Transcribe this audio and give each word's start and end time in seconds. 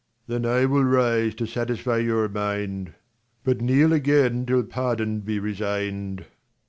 Leir. 0.27 0.39
Then 0.39 0.51
I 0.51 0.65
will 0.65 0.83
rise 0.83 1.35
to 1.35 1.45
satisfy 1.45 1.97
your 1.97 2.27
mind, 2.27 2.95
But 3.43 3.61
kneel 3.61 3.93
again, 3.93 4.47
till 4.47 4.63
pardon 4.63 5.19
be 5.19 5.37
resigned. 5.39 6.25